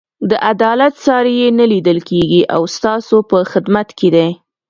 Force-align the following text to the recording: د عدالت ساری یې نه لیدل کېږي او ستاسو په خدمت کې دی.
د 0.29 0.31
عدالت 0.51 0.93
ساری 1.05 1.33
یې 1.41 1.49
نه 1.59 1.65
لیدل 1.71 1.99
کېږي 2.09 2.41
او 2.55 2.61
ستاسو 2.75 3.17
په 3.29 3.37
خدمت 3.51 3.89
کې 3.99 4.09
دی. 4.15 4.29